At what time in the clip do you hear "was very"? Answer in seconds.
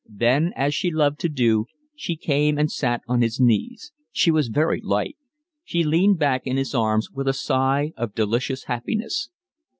4.31-4.81